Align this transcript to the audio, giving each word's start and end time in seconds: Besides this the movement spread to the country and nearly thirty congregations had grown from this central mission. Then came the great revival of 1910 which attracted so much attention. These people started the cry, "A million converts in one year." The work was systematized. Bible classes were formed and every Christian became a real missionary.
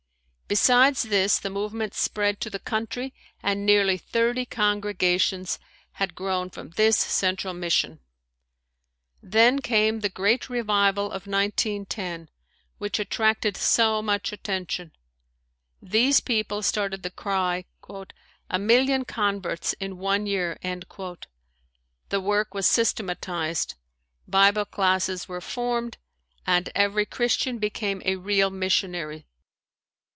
Besides 0.51 1.03
this 1.03 1.39
the 1.39 1.49
movement 1.49 1.93
spread 1.93 2.41
to 2.41 2.49
the 2.49 2.59
country 2.59 3.13
and 3.41 3.65
nearly 3.65 3.97
thirty 3.97 4.45
congregations 4.45 5.57
had 5.93 6.13
grown 6.13 6.49
from 6.49 6.71
this 6.71 6.97
central 6.97 7.53
mission. 7.53 8.01
Then 9.23 9.59
came 9.59 10.01
the 10.01 10.09
great 10.09 10.49
revival 10.49 11.05
of 11.05 11.25
1910 11.25 12.29
which 12.79 12.99
attracted 12.99 13.55
so 13.55 14.01
much 14.01 14.33
attention. 14.33 14.91
These 15.81 16.19
people 16.19 16.61
started 16.61 17.01
the 17.01 17.11
cry, 17.11 17.63
"A 18.49 18.59
million 18.59 19.05
converts 19.05 19.71
in 19.79 19.99
one 19.99 20.25
year." 20.25 20.59
The 22.09 22.19
work 22.19 22.53
was 22.53 22.67
systematized. 22.67 23.75
Bible 24.27 24.65
classes 24.65 25.29
were 25.29 25.39
formed 25.39 25.97
and 26.45 26.69
every 26.75 27.05
Christian 27.05 27.57
became 27.57 28.01
a 28.03 28.17
real 28.17 28.49
missionary. 28.49 29.27